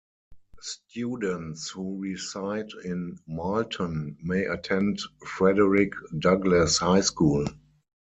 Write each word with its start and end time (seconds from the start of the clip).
Students 0.61 1.69
who 1.69 1.99
reside 2.01 2.71
in 2.83 3.19
Marlton 3.27 4.17
may 4.23 4.45
attend 4.45 4.97
Frederick 5.23 5.91
Douglass 6.17 6.79
High 6.79 7.01
School. 7.01 7.45